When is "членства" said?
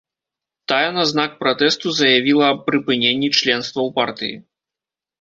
3.39-3.79